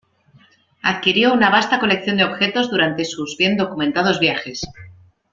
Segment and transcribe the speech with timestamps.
[0.81, 4.63] Adquirió una vasta colección de objetos durante sus bien documentados viajes.